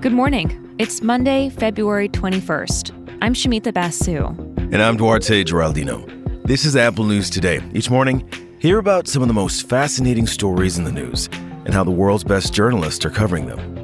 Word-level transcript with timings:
Good 0.00 0.12
morning. 0.12 0.74
It's 0.78 1.02
Monday, 1.02 1.50
February 1.50 2.08
21st. 2.08 3.18
I'm 3.22 3.34
Shumita 3.34 3.72
Basu. 3.72 4.26
And 4.72 4.82
I'm 4.82 4.96
Duarte 4.96 5.44
Geraldino. 5.44 6.06
This 6.44 6.64
is 6.64 6.74
Apple 6.74 7.04
News 7.04 7.30
Today. 7.30 7.62
Each 7.74 7.90
morning, 7.90 8.28
hear 8.58 8.78
about 8.78 9.06
some 9.06 9.22
of 9.22 9.28
the 9.28 9.34
most 9.34 9.68
fascinating 9.68 10.26
stories 10.26 10.78
in 10.78 10.84
the 10.84 10.92
news 10.92 11.28
and 11.64 11.74
how 11.74 11.84
the 11.84 11.90
world's 11.90 12.24
best 12.24 12.52
journalists 12.52 13.04
are 13.04 13.10
covering 13.10 13.46
them. 13.46 13.79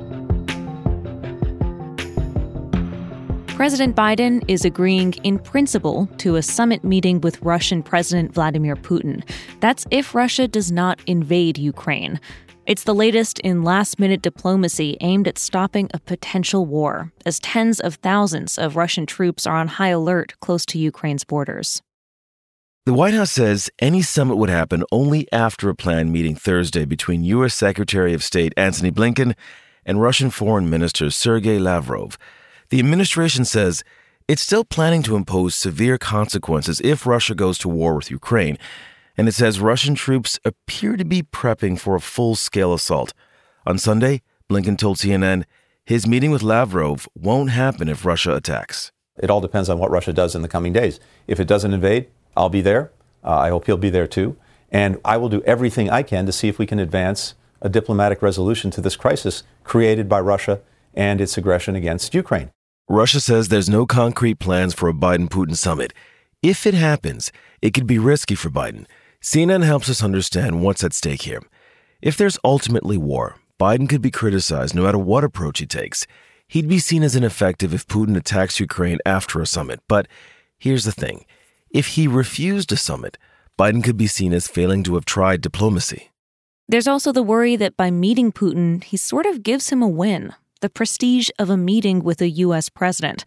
President 3.57 3.97
Biden 3.97 4.45
is 4.49 4.67
agreeing 4.67 5.15
in 5.25 5.39
principle 5.39 6.07
to 6.19 6.37
a 6.37 6.43
summit 6.43 6.85
meeting 6.85 7.23
with 7.23 7.41
Russian 7.41 7.83
President 7.83 8.35
Vladimir 8.35 8.77
Putin. 8.77 9.27
That's 9.61 9.87
if 9.91 10.15
Russia 10.15 10.47
does 10.47 10.71
not 10.71 11.01
invade 11.07 11.57
Ukraine. 11.57 12.21
It's 12.67 12.85
the 12.85 12.95
latest 12.95 13.39
in 13.39 13.63
last 13.63 13.99
minute 13.99 14.21
diplomacy 14.21 14.99
aimed 15.01 15.27
at 15.27 15.39
stopping 15.39 15.89
a 15.95 16.01
potential 16.01 16.67
war, 16.67 17.11
as 17.25 17.41
tens 17.41 17.81
of 17.81 17.95
thousands 17.95 18.59
of 18.59 18.77
Russian 18.77 19.07
troops 19.07 19.47
are 19.47 19.57
on 19.57 19.69
high 19.69 19.89
alert 19.89 20.35
close 20.41 20.67
to 20.67 20.79
Ukraine's 20.79 21.25
borders. 21.25 21.81
The 22.85 22.93
White 22.93 23.15
House 23.15 23.33
says 23.33 23.71
any 23.79 24.03
summit 24.03 24.37
would 24.37 24.51
happen 24.51 24.85
only 24.93 25.33
after 25.33 25.71
a 25.71 25.75
planned 25.75 26.13
meeting 26.13 26.37
Thursday 26.37 26.85
between 26.85 27.25
U.S. 27.25 27.55
Secretary 27.55 28.13
of 28.13 28.23
State 28.23 28.53
Antony 28.59 28.91
Blinken 28.91 29.35
and 29.87 30.03
Russian 30.03 30.29
Foreign 30.29 30.69
Minister 30.69 31.09
Sergei 31.09 31.59
Lavrov. 31.59 32.19
The 32.71 32.79
administration 32.79 33.45
says 33.45 33.85
it's 34.29 34.43
still 34.43 34.65
planning 34.65 35.03
to 35.05 35.17
impose 35.17 35.55
severe 35.55 35.99
consequences 35.99 36.81
if 36.83 37.07
Russia 37.07 37.35
goes 37.35 37.59
to 37.59 37.69
war 37.69 37.95
with 37.95 38.11
Ukraine 38.11 38.59
and 39.17 39.29
it 39.29 39.33
says 39.33 39.61
Russian 39.61 39.95
troops 39.95 40.39
appear 40.45 40.97
to 40.97 41.05
be 41.05 41.23
prepping 41.23 41.79
for 41.79 41.95
a 41.95 42.01
full 42.01 42.35
scale 42.35 42.75
assault. 42.75 43.15
On 43.67 43.79
Sunday, 43.79 44.23
Blinken 44.51 44.79
told 44.79 44.99
CNN 44.99 45.45
his 45.85 46.07
meeting 46.07 46.31
with 46.31 46.43
Lavrov 46.43 47.09
won't 47.15 47.51
happen 47.51 47.89
if 47.89 48.05
Russia 48.05 48.35
attacks. 48.35 48.91
It 49.19 49.31
all 49.31 49.41
depends 49.41 49.71
on 49.71 49.79
what 49.79 49.91
Russia 49.91 50.13
does 50.13 50.35
in 50.35 50.43
the 50.43 50.49
coming 50.49 50.73
days. 50.73 51.01
If 51.27 51.41
it 51.41 51.49
doesn't 51.49 51.73
invade, 51.73 52.09
I'll 52.37 52.49
be 52.49 52.61
there. 52.61 52.91
Uh, 53.25 53.39
I 53.39 53.49
hope 53.49 53.67
he'll 53.67 53.77
be 53.77 53.91
there 53.91 54.07
too. 54.07 54.37
And 54.71 54.99
I 55.05 55.17
will 55.17 55.29
do 55.29 55.43
everything 55.43 55.89
I 55.89 56.03
can 56.03 56.27
to 56.27 56.33
see 56.33 56.49
if 56.49 56.59
we 56.59 56.67
can 56.67 56.79
advance 56.79 57.35
a 57.63 57.69
diplomatic 57.69 58.21
resolution 58.21 58.71
to 58.73 58.81
this 58.81 58.97
crisis 58.97 59.43
created 59.65 60.09
by 60.09 60.21
Russia 60.21 60.61
and 60.93 61.21
its 61.21 61.39
aggression 61.39 61.77
against 61.77 62.15
Ukraine. 62.15 62.51
Russia 62.89 63.19
says 63.19 63.49
there's 63.49 63.69
no 63.69 63.85
concrete 63.85 64.39
plans 64.39 64.73
for 64.73 64.89
a 64.89 64.93
Biden 64.93 65.29
Putin 65.29 65.57
summit. 65.57 65.93
If 66.41 66.69
it 66.69 66.75
happens, 66.75 67.33
it 67.61 67.75
could 67.75 67.87
be 67.87 67.99
risky 67.99 68.37
for 68.37 68.49
Biden. 68.49 68.87
CNN 69.21 69.65
helps 69.65 69.91
us 69.91 70.05
understand 70.05 70.63
what's 70.63 70.85
at 70.85 70.93
stake 70.93 71.23
here. 71.23 71.43
If 72.01 72.17
there's 72.17 72.39
ultimately 72.45 72.97
war, 72.97 73.39
Biden 73.59 73.89
could 73.89 74.03
be 74.03 74.13
criticized 74.13 74.77
no 74.77 74.85
matter 74.85 74.99
what 74.99 75.25
approach 75.25 75.59
he 75.59 75.67
takes. 75.67 76.07
He'd 76.47 76.69
be 76.69 76.79
seen 76.79 77.03
as 77.03 77.17
ineffective 77.17 77.75
if 77.75 77.89
Putin 77.89 78.17
attacks 78.17 78.61
Ukraine 78.61 78.99
after 79.05 79.41
a 79.41 79.47
summit. 79.47 79.81
But 79.89 80.07
here's 80.57 80.85
the 80.85 80.93
thing 80.93 81.25
if 81.71 81.89
he 81.89 82.07
refused 82.07 82.71
a 82.71 82.77
summit, 82.77 83.19
Biden 83.59 83.83
could 83.83 83.97
be 83.97 84.07
seen 84.07 84.33
as 84.33 84.47
failing 84.47 84.85
to 84.85 84.95
have 84.95 85.05
tried 85.05 85.41
diplomacy. 85.41 86.13
There's 86.69 86.87
also 86.87 87.11
the 87.11 87.25
worry 87.25 87.57
that 87.57 87.77
by 87.77 87.91
meeting 87.91 88.31
Putin, 88.31 88.85
he 88.85 88.97
sort 88.97 89.27
of 89.27 89.43
gives 89.43 89.71
him 89.71 89.83
a 89.83 89.89
win 89.89 90.35
the 90.61 90.71
prestige 90.71 91.31
of 91.39 91.51
a 91.51 91.57
meeting 91.57 92.03
with 92.03 92.21
a 92.21 92.29
U.S. 92.29 92.69
president. 92.69 93.25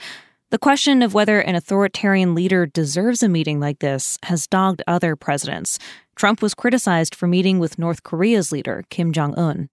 The 0.51 0.57
question 0.57 1.03
of 1.03 1.13
whether 1.13 1.39
an 1.39 1.55
authoritarian 1.55 2.33
leader 2.33 2.65
deserves 2.65 3.21
a 3.21 3.29
meeting 3.29 3.59
like 3.59 3.79
this 3.79 4.17
has 4.23 4.47
dogged 4.47 4.81
other 4.87 5.15
presidents. 5.15 5.77
Trump 6.15 6.41
was 6.41 6.55
criticized 6.55 7.13
for 7.13 7.27
meeting 7.27 7.59
with 7.59 7.77
North 7.77 8.03
Korea's 8.03 8.51
leader, 8.51 8.83
Kim 8.89 9.13
Jong 9.13 9.35
un. 9.35 9.69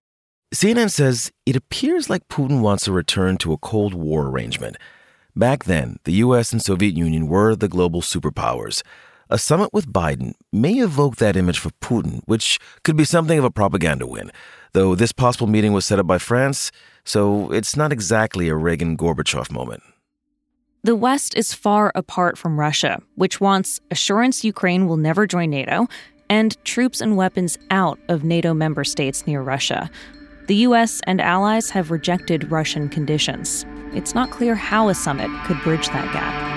CNN 0.54 0.90
says 0.90 1.32
it 1.44 1.56
appears 1.56 2.08
like 2.08 2.28
Putin 2.28 2.60
wants 2.60 2.86
a 2.86 2.92
return 2.92 3.36
to 3.38 3.52
a 3.52 3.58
Cold 3.58 3.94
War 3.94 4.28
arrangement. 4.28 4.76
Back 5.34 5.64
then, 5.64 5.96
the 6.04 6.14
US 6.24 6.52
and 6.52 6.62
Soviet 6.62 6.96
Union 6.96 7.26
were 7.26 7.56
the 7.56 7.68
global 7.68 8.00
superpowers. 8.00 8.82
A 9.28 9.38
summit 9.38 9.70
with 9.72 9.92
Biden 9.92 10.34
may 10.52 10.74
evoke 10.74 11.16
that 11.16 11.36
image 11.36 11.58
for 11.58 11.70
Putin, 11.82 12.20
which 12.26 12.60
could 12.84 12.96
be 12.96 13.04
something 13.04 13.38
of 13.38 13.44
a 13.44 13.50
propaganda 13.50 14.06
win. 14.06 14.30
Though 14.72 14.94
this 14.94 15.10
possible 15.10 15.48
meeting 15.48 15.72
was 15.72 15.84
set 15.84 15.98
up 15.98 16.06
by 16.06 16.18
France, 16.18 16.70
so 17.04 17.50
it's 17.50 17.76
not 17.76 17.92
exactly 17.92 18.48
a 18.48 18.54
Reagan 18.54 18.96
Gorbachev 18.96 19.50
moment. 19.50 19.82
The 20.84 20.94
West 20.94 21.36
is 21.36 21.52
far 21.52 21.90
apart 21.96 22.38
from 22.38 22.60
Russia, 22.60 23.02
which 23.16 23.40
wants 23.40 23.80
assurance 23.90 24.44
Ukraine 24.44 24.86
will 24.86 24.96
never 24.96 25.26
join 25.26 25.50
NATO 25.50 25.88
and 26.30 26.56
troops 26.64 27.00
and 27.00 27.16
weapons 27.16 27.58
out 27.72 27.98
of 28.08 28.22
NATO 28.22 28.54
member 28.54 28.84
states 28.84 29.26
near 29.26 29.40
Russia. 29.42 29.90
The 30.46 30.56
US 30.66 31.00
and 31.08 31.20
allies 31.20 31.70
have 31.70 31.90
rejected 31.90 32.52
Russian 32.52 32.88
conditions. 32.88 33.66
It's 33.92 34.14
not 34.14 34.30
clear 34.30 34.54
how 34.54 34.88
a 34.88 34.94
summit 34.94 35.30
could 35.46 35.60
bridge 35.62 35.88
that 35.88 36.12
gap. 36.12 36.55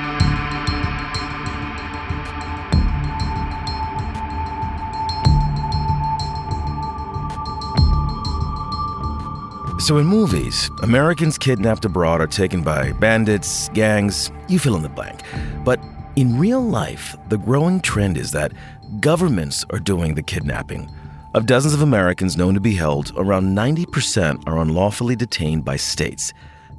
So, 9.79 9.97
in 9.97 10.07
movies, 10.07 10.69
Americans 10.83 11.37
kidnapped 11.37 11.85
abroad 11.85 12.19
are 12.19 12.27
taken 12.27 12.61
by 12.63 12.91
bandits, 12.91 13.69
gangs, 13.69 14.29
you 14.49 14.59
fill 14.59 14.75
in 14.75 14.83
the 14.83 14.89
blank. 14.89 15.21
But 15.63 15.79
in 16.17 16.37
real 16.37 16.59
life, 16.59 17.15
the 17.29 17.37
growing 17.37 17.79
trend 17.79 18.17
is 18.17 18.33
that 18.33 18.51
governments 18.99 19.65
are 19.69 19.79
doing 19.79 20.15
the 20.15 20.21
kidnapping. 20.21 20.91
Of 21.33 21.45
dozens 21.45 21.73
of 21.73 21.81
Americans 21.81 22.35
known 22.35 22.55
to 22.55 22.59
be 22.59 22.75
held, 22.75 23.13
around 23.15 23.55
90% 23.55 24.45
are 24.47 24.57
unlawfully 24.57 25.15
detained 25.15 25.63
by 25.63 25.77
states. 25.77 26.33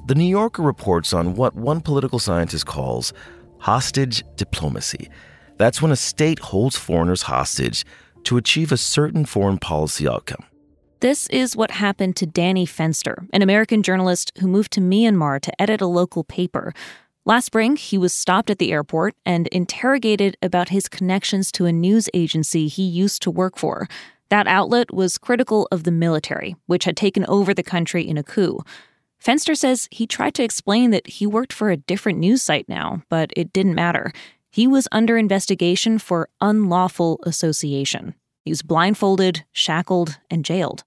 The 0.05 0.15
New 0.15 0.29
Yorker 0.29 0.61
reports 0.61 1.11
on 1.11 1.33
what 1.33 1.55
one 1.55 1.81
political 1.81 2.19
scientist 2.19 2.67
calls 2.67 3.13
hostage 3.57 4.23
diplomacy. 4.35 5.09
That's 5.57 5.81
when 5.81 5.91
a 5.91 5.95
state 5.95 6.37
holds 6.37 6.77
foreigners 6.77 7.23
hostage 7.23 7.83
to 8.25 8.37
achieve 8.37 8.71
a 8.71 8.77
certain 8.77 9.25
foreign 9.25 9.57
policy 9.57 10.07
outcome. 10.07 10.45
This 11.01 11.25
is 11.29 11.57
what 11.57 11.71
happened 11.71 12.15
to 12.17 12.27
Danny 12.27 12.63
Fenster, 12.63 13.27
an 13.33 13.41
American 13.41 13.81
journalist 13.81 14.31
who 14.39 14.47
moved 14.47 14.71
to 14.73 14.81
Myanmar 14.81 15.41
to 15.41 15.59
edit 15.59 15.81
a 15.81 15.87
local 15.87 16.23
paper. 16.23 16.75
Last 17.25 17.45
spring, 17.45 17.75
he 17.75 17.97
was 17.97 18.13
stopped 18.13 18.51
at 18.51 18.59
the 18.59 18.71
airport 18.71 19.15
and 19.25 19.47
interrogated 19.47 20.37
about 20.43 20.69
his 20.69 20.87
connections 20.87 21.51
to 21.53 21.65
a 21.65 21.71
news 21.71 22.07
agency 22.13 22.67
he 22.67 22.83
used 22.83 23.23
to 23.23 23.31
work 23.31 23.57
for. 23.57 23.87
That 24.29 24.45
outlet 24.45 24.93
was 24.93 25.17
critical 25.17 25.67
of 25.71 25.85
the 25.85 25.91
military, 25.91 26.55
which 26.67 26.85
had 26.85 26.95
taken 26.95 27.25
over 27.25 27.51
the 27.51 27.63
country 27.63 28.07
in 28.07 28.19
a 28.19 28.23
coup. 28.23 28.59
Fenster 29.19 29.57
says 29.57 29.87
he 29.89 30.05
tried 30.05 30.35
to 30.35 30.43
explain 30.43 30.91
that 30.91 31.07
he 31.07 31.25
worked 31.25 31.51
for 31.51 31.71
a 31.71 31.77
different 31.77 32.19
news 32.19 32.43
site 32.43 32.69
now, 32.69 33.01
but 33.09 33.31
it 33.35 33.51
didn't 33.53 33.73
matter. 33.73 34.13
He 34.51 34.67
was 34.67 34.87
under 34.91 35.17
investigation 35.17 35.97
for 35.97 36.29
unlawful 36.39 37.19
association. 37.23 38.13
He 38.45 38.51
was 38.51 38.61
blindfolded, 38.61 39.45
shackled, 39.51 40.19
and 40.29 40.45
jailed. 40.45 40.83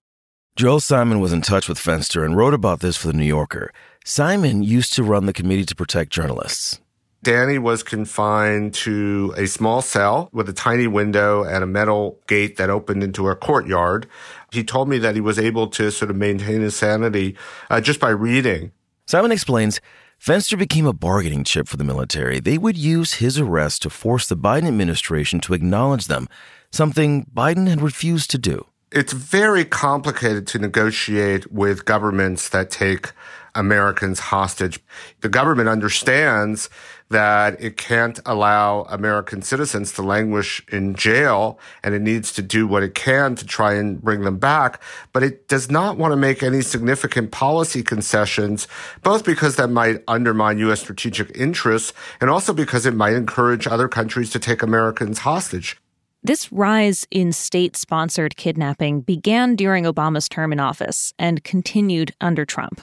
Joel 0.57 0.79
Simon 0.79 1.19
was 1.19 1.33
in 1.33 1.43
touch 1.43 1.69
with 1.69 1.79
Fenster 1.79 2.25
and 2.25 2.37
wrote 2.37 2.55
about 2.55 2.79
this 2.79 2.97
for 2.97 3.09
The 3.09 3.13
New 3.13 3.25
Yorker. 3.25 3.73
Simon 4.05 4.63
used 4.63 4.93
to 4.93 5.03
run 5.03 5.27
the 5.27 5.33
Committee 5.33 5.65
to 5.65 5.75
Protect 5.75 6.13
Journalists. 6.13 6.81
Danny 7.25 7.59
was 7.59 7.83
confined 7.83 8.73
to 8.75 9.35
a 9.37 9.49
small 9.49 9.83
cell 9.83 10.29
with 10.33 10.49
a 10.49 10.53
tiny 10.53 10.87
window 10.87 11.43
and 11.43 11.65
a 11.65 11.67
metal 11.67 12.21
gate 12.29 12.57
that 12.57 12.71
opened 12.71 13.03
into 13.03 13.29
a 13.29 13.35
courtyard. 13.35 14.07
He 14.53 14.63
told 14.63 14.89
me 14.89 14.99
that 14.99 15.17
he 15.17 15.21
was 15.21 15.41
able 15.41 15.67
to 15.71 15.91
sort 15.91 16.13
of 16.13 16.17
maintain 16.17 16.61
his 16.61 16.77
sanity 16.77 17.37
uh, 17.69 17.81
just 17.81 17.99
by 17.99 18.11
reading. 18.11 18.71
Simon 19.09 19.33
explains 19.33 19.81
Fenster 20.21 20.57
became 20.57 20.87
a 20.87 20.93
bargaining 20.93 21.43
chip 21.43 21.67
for 21.67 21.79
the 21.79 21.83
military. 21.83 22.39
They 22.39 22.59
would 22.59 22.77
use 22.77 23.15
his 23.15 23.41
arrest 23.41 23.83
to 23.83 23.91
force 23.91 24.29
the 24.29 24.37
Biden 24.37 24.69
administration 24.69 25.41
to 25.41 25.55
acknowledge 25.55 26.07
them, 26.07 26.29
something 26.71 27.25
Biden 27.35 27.67
had 27.67 27.83
refused 27.83 28.31
to 28.31 28.39
do 28.39 28.67
it's 28.93 29.13
very 29.13 29.65
complicated 29.65 30.47
to 30.49 30.59
negotiate 30.59 31.51
with 31.53 31.85
governments 31.85 32.49
that 32.51 32.71
take 32.71 33.13
Americans 33.55 34.19
hostage. 34.19 34.81
The 35.21 35.29
government 35.29 35.69
understands 35.69 36.69
that 37.11 37.61
it 37.63 37.77
can't 37.77 38.19
allow 38.27 38.83
American 38.85 39.43
citizens 39.43 39.93
to 39.93 40.03
languish 40.03 40.65
in 40.73 40.95
jail 40.95 41.59
and 41.83 41.95
it 41.95 42.03
needs 42.03 42.33
to 42.33 42.43
do 42.43 42.67
what 42.67 42.83
it 42.83 42.95
can 42.95 43.37
to 43.37 43.47
try 43.47 43.75
and 43.75 44.01
bring 44.03 44.23
them 44.23 44.39
back. 44.39 44.83
But 45.13 45.23
it 45.23 45.47
does 45.47 45.71
not 45.71 45.97
want 45.97 46.13
to 46.13 46.17
make 46.17 46.43
any 46.43 46.63
significant 46.63 47.31
policy 47.31 47.83
concessions, 47.83 48.67
both 49.03 49.25
because 49.25 49.57
that 49.57 49.69
might 49.69 50.03
undermine 50.09 50.59
U.S. 50.59 50.81
strategic 50.81 51.37
interests 51.37 51.93
and 52.21 52.31
also 52.31 52.53
because 52.53 52.87
it 52.87 52.95
might 52.95 53.15
encourage 53.15 53.67
other 53.67 53.89
countries 53.89 54.31
to 54.31 54.39
take 54.39 54.63
Americans 54.63 55.21
hostage. 55.21 55.77
This 56.27 56.51
rise 56.51 57.07
in 57.11 57.33
state 57.33 57.77
sponsored 57.77 58.35
kidnapping 58.37 59.03
began 59.03 59.57
during 59.57 59.85
Obama's 59.85 60.27
term 60.27 60.55
in 60.55 60.59
office 60.59 61.13
and 61.19 61.45
continued 61.45 62.15
under 62.19 62.47
Trump. 62.47 62.81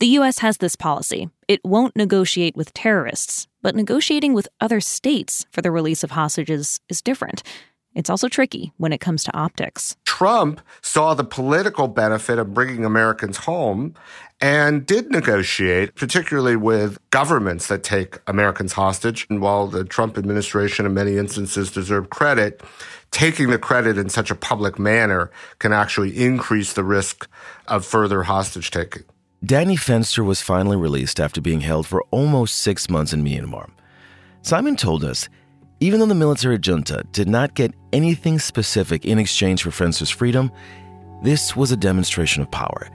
The 0.00 0.06
U.S. 0.08 0.40
has 0.40 0.58
this 0.58 0.76
policy. 0.76 1.30
It 1.48 1.64
won't 1.64 1.96
negotiate 1.96 2.56
with 2.56 2.74
terrorists, 2.74 3.46
but 3.62 3.74
negotiating 3.74 4.34
with 4.34 4.48
other 4.60 4.82
states 4.82 5.46
for 5.50 5.62
the 5.62 5.70
release 5.70 6.04
of 6.04 6.10
hostages 6.10 6.78
is 6.90 7.00
different. 7.00 7.42
It's 7.94 8.10
also 8.10 8.28
tricky 8.28 8.72
when 8.76 8.92
it 8.92 9.00
comes 9.00 9.24
to 9.24 9.36
optics. 9.36 9.96
Trump 10.04 10.60
saw 10.80 11.14
the 11.14 11.24
political 11.24 11.88
benefit 11.88 12.38
of 12.38 12.54
bringing 12.54 12.84
Americans 12.84 13.38
home 13.38 13.94
and 14.40 14.84
did 14.84 15.10
negotiate, 15.10 15.94
particularly 15.94 16.56
with 16.56 16.98
governments 17.10 17.68
that 17.68 17.82
take 17.82 18.18
Americans 18.26 18.72
hostage. 18.72 19.26
And 19.30 19.40
while 19.40 19.66
the 19.66 19.84
Trump 19.84 20.18
administration, 20.18 20.86
in 20.86 20.94
many 20.94 21.16
instances, 21.16 21.70
deserve 21.70 22.10
credit, 22.10 22.62
taking 23.10 23.50
the 23.50 23.58
credit 23.58 23.96
in 23.96 24.08
such 24.08 24.30
a 24.30 24.34
public 24.34 24.78
manner 24.78 25.30
can 25.58 25.72
actually 25.72 26.16
increase 26.16 26.72
the 26.72 26.84
risk 26.84 27.28
of 27.68 27.86
further 27.86 28.24
hostage 28.24 28.70
taking. 28.70 29.04
Danny 29.44 29.76
Fenster 29.76 30.24
was 30.24 30.40
finally 30.40 30.76
released 30.76 31.20
after 31.20 31.40
being 31.40 31.60
held 31.60 31.86
for 31.86 32.02
almost 32.10 32.58
six 32.58 32.88
months 32.88 33.12
in 33.12 33.22
Myanmar. 33.22 33.70
Simon 34.42 34.74
told 34.74 35.04
us 35.04 35.28
even 35.84 36.00
though 36.00 36.06
the 36.06 36.14
military 36.14 36.58
junta 36.58 37.04
did 37.12 37.28
not 37.28 37.52
get 37.52 37.74
anything 37.92 38.38
specific 38.38 39.04
in 39.04 39.18
exchange 39.18 39.62
for 39.62 39.70
Fenster's 39.70 40.08
freedom, 40.08 40.50
this 41.22 41.54
was 41.54 41.72
a 41.72 41.76
demonstration 41.76 42.42
of 42.42 42.50
power. 42.50 42.88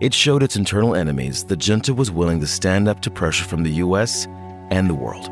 It 0.00 0.14
showed 0.14 0.44
its 0.44 0.54
internal 0.54 0.94
enemies 0.94 1.42
the 1.42 1.56
junta 1.56 1.92
was 1.92 2.12
willing 2.12 2.38
to 2.38 2.46
stand 2.46 2.86
up 2.86 3.00
to 3.00 3.10
pressure 3.10 3.42
from 3.42 3.64
the 3.64 3.72
US 3.84 4.28
and 4.70 4.88
the 4.88 4.94
world. 4.94 5.26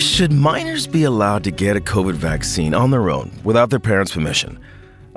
Should 0.00 0.32
minors 0.32 0.86
be 0.86 1.02
allowed 1.02 1.44
to 1.44 1.50
get 1.50 1.76
a 1.76 1.80
COVID 1.80 2.14
vaccine 2.14 2.72
on 2.72 2.90
their 2.90 3.10
own 3.10 3.30
without 3.44 3.68
their 3.68 3.78
parents' 3.78 4.12
permission? 4.12 4.58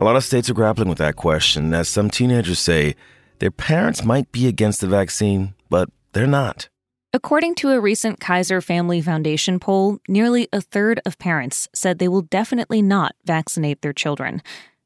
A 0.03 0.11
lot 0.11 0.17
of 0.17 0.25
states 0.25 0.50
are 0.50 0.53
grappling 0.53 0.89
with 0.89 0.97
that 0.97 1.15
question, 1.15 1.73
as 1.73 1.88
some 1.88 2.09
teenagers 2.09 2.59
say 2.59 2.97
their 3.39 3.51
parents 3.51 4.03
might 4.03 4.29
be 4.33 4.50
against 4.50 4.81
the 4.81 4.88
vaccine, 4.88 5.53
but 5.69 5.88
they're 6.11 6.27
not. 6.27 6.67
According 7.13 7.55
to 7.55 7.69
a 7.69 7.79
recent 7.79 8.19
Kaiser 8.19 8.59
Family 8.59 9.00
Foundation 9.00 9.61
poll, 9.61 10.00
nearly 10.09 10.50
a 10.51 10.59
third 10.59 11.00
of 11.05 11.17
parents 11.19 11.69
said 11.73 12.00
they 12.00 12.09
will 12.09 12.23
definitely 12.23 12.81
not 12.81 13.15
vaccinate 13.23 13.81
their 13.81 13.94
children. 13.94 14.41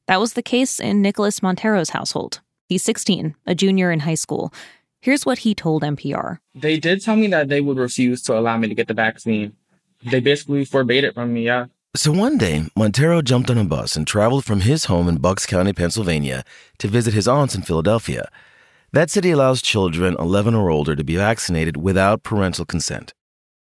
That 0.06 0.20
was 0.20 0.34
the 0.34 0.44
case 0.44 0.80
in 0.80 1.02
Nicholas 1.02 1.42
Montero's 1.42 1.90
household. 1.90 2.42
He's 2.70 2.84
16, 2.84 3.34
a 3.48 3.56
junior 3.56 3.92
in 3.92 4.02
high 4.02 4.14
school. 4.14 4.54
Here's 5.02 5.26
what 5.26 5.40
he 5.40 5.56
told 5.56 5.82
NPR. 5.82 6.38
They 6.54 6.78
did 6.78 7.02
tell 7.02 7.16
me 7.16 7.26
that 7.30 7.48
they 7.48 7.60
would 7.60 7.78
refuse 7.78 8.22
to 8.22 8.38
allow 8.38 8.56
me 8.58 8.68
to 8.68 8.76
get 8.76 8.88
the 8.88 8.94
vaccine 8.94 9.56
they 10.04 10.20
basically 10.20 10.66
forbade 10.66 11.04
it 11.04 11.14
from 11.14 11.34
me, 11.34 11.46
yeah. 11.46 11.66
So 11.98 12.12
one 12.12 12.38
day, 12.38 12.70
Montero 12.76 13.24
jumped 13.24 13.50
on 13.50 13.58
a 13.58 13.64
bus 13.64 13.96
and 13.96 14.06
traveled 14.06 14.46
from 14.46 14.60
his 14.60 14.86
home 14.86 15.10
in 15.10 15.18
Bucks 15.18 15.48
County, 15.48 15.74
Pennsylvania, 15.74 16.44
to 16.78 16.88
visit 16.88 17.16
his 17.16 17.28
aunts 17.28 17.56
in 17.56 17.64
Philadelphia. 17.64 18.30
That 18.94 19.10
city 19.10 19.32
allows 19.32 19.64
children 19.64 20.16
11 20.20 20.54
or 20.54 20.70
older 20.70 20.96
to 20.96 21.04
be 21.04 21.16
vaccinated 21.16 21.76
without 21.76 22.22
parental 22.22 22.66
consent. 22.66 23.16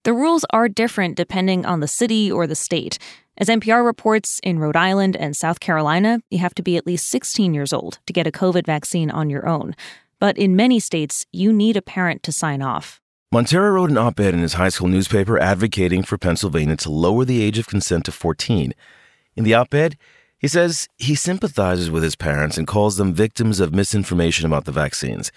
The 0.04 0.12
rules 0.12 0.44
are 0.50 0.68
different 0.68 1.16
depending 1.16 1.64
on 1.64 1.80
the 1.80 1.88
city 1.88 2.30
or 2.30 2.46
the 2.46 2.54
state. 2.54 2.98
As 3.38 3.48
NPR 3.48 3.82
reports, 3.82 4.38
in 4.42 4.58
Rhode 4.58 4.76
Island 4.76 5.16
and 5.16 5.34
South 5.34 5.58
Carolina, 5.58 6.20
you 6.28 6.40
have 6.40 6.54
to 6.56 6.62
be 6.62 6.76
at 6.76 6.86
least 6.86 7.08
16 7.08 7.54
years 7.54 7.72
old 7.72 8.00
to 8.04 8.12
get 8.12 8.26
a 8.26 8.30
COVID 8.30 8.66
vaccine 8.66 9.10
on 9.10 9.30
your 9.30 9.48
own. 9.48 9.74
But 10.18 10.36
in 10.36 10.54
many 10.54 10.78
states, 10.78 11.24
you 11.32 11.54
need 11.54 11.78
a 11.78 11.82
parent 11.82 12.22
to 12.24 12.32
sign 12.32 12.60
off. 12.60 13.00
Montero 13.32 13.70
wrote 13.70 13.90
an 13.90 13.96
op 13.96 14.18
ed 14.18 14.34
in 14.34 14.40
his 14.40 14.54
high 14.54 14.70
school 14.70 14.88
newspaper 14.88 15.38
advocating 15.38 16.02
for 16.02 16.18
Pennsylvania 16.18 16.74
to 16.74 16.90
lower 16.90 17.24
the 17.24 17.40
age 17.40 17.58
of 17.58 17.68
consent 17.68 18.04
to 18.06 18.10
14. 18.10 18.74
In 19.36 19.44
the 19.44 19.54
op 19.54 19.72
ed, 19.72 19.96
he 20.36 20.48
says 20.48 20.88
he 20.96 21.14
sympathizes 21.14 21.92
with 21.92 22.02
his 22.02 22.16
parents 22.16 22.58
and 22.58 22.66
calls 22.66 22.96
them 22.96 23.14
victims 23.14 23.60
of 23.60 23.72
misinformation 23.72 24.46
about 24.46 24.64
the 24.64 24.72
vaccines. 24.72 25.30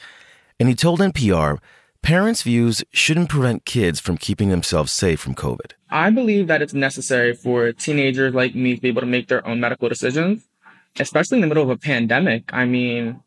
And 0.59 0.67
he 0.67 0.73
told 0.73 1.01
NPR 1.01 1.59
parents' 2.01 2.41
views 2.41 2.83
shouldn't 2.89 3.29
prevent 3.29 3.65
kids 3.65 3.99
from 3.99 4.17
keeping 4.17 4.49
themselves 4.49 4.91
safe 4.91 5.19
from 5.19 5.35
COVID. 5.35 5.73
I 5.91 6.09
believe 6.09 6.47
that 6.47 6.63
it's 6.63 6.73
necessary 6.73 7.35
for 7.35 7.71
teenagers 7.73 8.33
like 8.33 8.55
me 8.55 8.75
to 8.75 8.81
be 8.81 8.87
able 8.87 9.01
to 9.01 9.07
make 9.07 9.27
their 9.27 9.45
own 9.45 9.59
medical 9.59 9.87
decisions, 9.87 10.47
especially 10.99 11.37
in 11.37 11.41
the 11.41 11.47
middle 11.47 11.61
of 11.61 11.69
a 11.69 11.77
pandemic. 11.77 12.51
I 12.55 12.65
mean, 12.65 13.21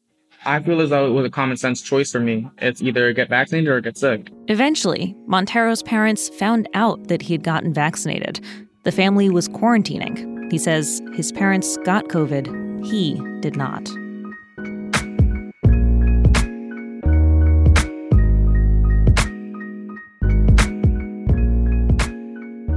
I 0.47 0.63
feel 0.63 0.81
as 0.81 0.91
though 0.91 1.09
it 1.09 1.11
was 1.11 1.27
a 1.27 1.31
common 1.31 1.57
sense 1.57 1.83
choice 1.83 2.13
for 2.13 2.21
me. 2.21 2.49
It's 2.59 2.81
either 2.81 3.13
get 3.13 3.29
vaccinated 3.29 3.69
or 3.69 3.81
get 3.81 3.99
sick. 3.99 4.31
Eventually, 4.47 5.17
Montero's 5.27 5.83
parents 5.83 6.29
found 6.29 6.69
out 6.73 7.09
that 7.09 7.21
he 7.21 7.35
had 7.35 7.43
gotten 7.43 7.75
vaccinated. 7.75 8.41
The 8.85 8.93
family 8.93 9.29
was 9.29 9.49
quarantining. 9.49 10.51
He 10.53 10.59
says 10.59 11.03
his 11.15 11.33
parents 11.33 11.77
got 11.79 12.07
COVID, 12.07 12.87
he 12.87 13.21
did 13.41 13.57
not. 13.57 13.91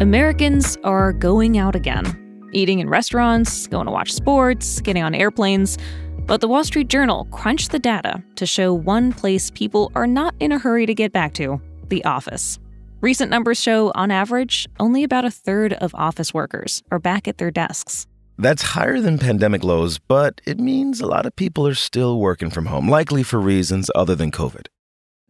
Americans 0.02 0.76
are 0.84 1.14
going 1.14 1.60
out 1.60 1.76
again, 1.76 2.50
eating 2.52 2.80
in 2.80 2.90
restaurants, 2.90 3.68
going 3.68 3.86
to 3.86 3.92
watch 3.92 4.12
sports, 4.12 4.82
getting 4.82 5.04
on 5.04 5.14
airplanes. 5.14 5.78
But 6.30 6.42
the 6.42 6.48
Wall 6.48 6.64
Street 6.64 6.90
Journal 6.90 7.26
crunched 7.32 7.72
the 7.72 7.80
data 7.80 8.22
to 8.36 8.46
show 8.46 8.72
one 8.72 9.12
place 9.12 9.50
people 9.50 9.92
are 9.96 10.06
not 10.06 10.36
in 10.40 10.52
a 10.52 10.60
hurry 10.60 10.86
to 10.86 10.94
get 10.94 11.12
back 11.12 11.34
to 11.34 11.60
the 11.88 12.06
office. 12.06 12.60
Recent 13.02 13.32
numbers 13.32 13.60
show, 13.60 13.92
on 13.96 14.12
average, 14.12 14.68
only 14.80 15.04
about 15.04 15.26
a 15.26 15.32
third 15.32 15.74
of 15.74 15.96
office 15.96 16.32
workers 16.32 16.84
are 16.92 17.00
back 17.00 17.28
at 17.28 17.40
their 17.40 17.50
desks. 17.50 18.06
That's 18.38 18.62
higher 18.62 19.02
than 19.02 19.18
pandemic 19.18 19.64
lows, 19.64 19.98
but 19.98 20.40
it 20.46 20.60
means 20.60 21.02
a 21.02 21.08
lot 21.08 21.26
of 21.26 21.36
people 21.36 21.66
are 21.66 21.74
still 21.74 22.20
working 22.20 22.52
from 22.52 22.68
home, 22.68 22.88
likely 22.88 23.24
for 23.24 23.40
reasons 23.40 23.90
other 23.96 24.14
than 24.14 24.30
COVID. 24.30 24.68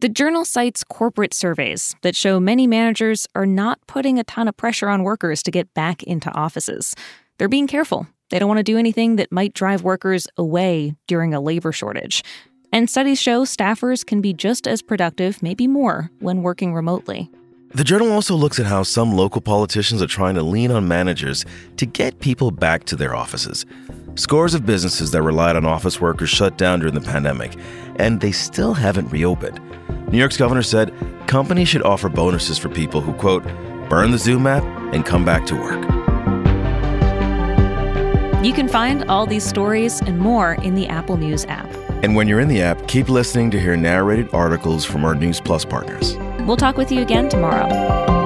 The 0.00 0.10
journal 0.10 0.44
cites 0.44 0.84
corporate 0.84 1.32
surveys 1.32 1.96
that 2.02 2.14
show 2.14 2.38
many 2.38 2.66
managers 2.66 3.26
are 3.34 3.46
not 3.46 3.78
putting 3.86 4.18
a 4.18 4.24
ton 4.24 4.48
of 4.48 4.56
pressure 4.58 4.90
on 4.90 5.02
workers 5.02 5.42
to 5.44 5.50
get 5.50 5.72
back 5.72 6.02
into 6.02 6.30
offices. 6.32 6.94
They're 7.38 7.48
being 7.48 7.68
careful 7.68 8.06
they 8.30 8.38
don't 8.38 8.48
want 8.48 8.58
to 8.58 8.64
do 8.64 8.78
anything 8.78 9.16
that 9.16 9.30
might 9.30 9.54
drive 9.54 9.82
workers 9.82 10.26
away 10.36 10.94
during 11.06 11.34
a 11.34 11.40
labor 11.40 11.72
shortage. 11.72 12.24
And 12.72 12.88
studies 12.88 13.20
show 13.20 13.44
staffers 13.44 14.06
can 14.06 14.20
be 14.20 14.32
just 14.32 14.66
as 14.66 14.80
productive, 14.80 15.42
maybe 15.42 15.66
more, 15.66 16.10
when 16.20 16.42
working 16.42 16.72
remotely. 16.72 17.30
The 17.72 17.84
journal 17.84 18.10
also 18.10 18.34
looks 18.34 18.58
at 18.58 18.66
how 18.66 18.82
some 18.82 19.12
local 19.12 19.40
politicians 19.40 20.02
are 20.02 20.08
trying 20.08 20.34
to 20.34 20.42
lean 20.42 20.72
on 20.72 20.88
managers 20.88 21.44
to 21.76 21.86
get 21.86 22.18
people 22.18 22.50
back 22.50 22.84
to 22.84 22.96
their 22.96 23.14
offices. 23.14 23.64
Scores 24.16 24.54
of 24.54 24.66
businesses 24.66 25.12
that 25.12 25.22
relied 25.22 25.54
on 25.54 25.64
office 25.64 26.00
workers 26.00 26.30
shut 26.30 26.58
down 26.58 26.80
during 26.80 26.94
the 26.94 27.00
pandemic, 27.00 27.56
and 27.96 28.20
they 28.20 28.32
still 28.32 28.74
haven't 28.74 29.12
reopened. 29.12 29.60
New 30.10 30.18
York's 30.18 30.36
governor 30.36 30.62
said 30.62 30.92
companies 31.28 31.68
should 31.68 31.82
offer 31.82 32.08
bonuses 32.08 32.58
for 32.58 32.68
people 32.68 33.00
who, 33.00 33.12
quote, 33.14 33.44
burn 33.88 34.10
the 34.10 34.18
Zoom 34.18 34.48
app 34.48 34.64
and 34.92 35.06
come 35.06 35.24
back 35.24 35.46
to 35.46 35.54
work. 35.54 35.99
You 38.42 38.54
can 38.54 38.68
find 38.68 39.04
all 39.04 39.26
these 39.26 39.44
stories 39.44 40.00
and 40.00 40.18
more 40.18 40.54
in 40.54 40.74
the 40.74 40.88
Apple 40.88 41.18
News 41.18 41.44
app. 41.44 41.70
And 42.02 42.16
when 42.16 42.26
you're 42.26 42.40
in 42.40 42.48
the 42.48 42.62
app, 42.62 42.88
keep 42.88 43.10
listening 43.10 43.50
to 43.50 43.60
hear 43.60 43.76
narrated 43.76 44.32
articles 44.32 44.82
from 44.82 45.04
our 45.04 45.14
News 45.14 45.42
Plus 45.42 45.62
partners. 45.62 46.16
We'll 46.46 46.56
talk 46.56 46.78
with 46.78 46.90
you 46.90 47.02
again 47.02 47.28
tomorrow. 47.28 48.19